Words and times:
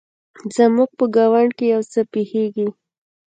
زموږ 0.55 0.89
په 0.99 1.05
ګاونډ 1.15 1.51
کې 1.57 1.65
يو 1.73 1.81
څه 1.91 2.01
پیښیږي 2.13 2.67